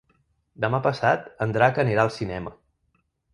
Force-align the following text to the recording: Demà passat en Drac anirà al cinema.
Demà 0.63 0.79
passat 0.87 1.27
en 1.47 1.53
Drac 1.59 1.77
anirà 1.85 2.07
al 2.09 2.13
cinema. 2.17 2.55